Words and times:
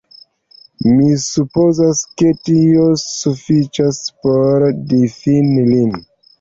Mi 0.85 1.09
supozas 1.23 2.01
ke 2.23 2.33
tio 2.49 2.87
sufiĉas 3.03 4.03
por 4.27 4.69
difini 4.99 5.71
lin". 5.73 5.97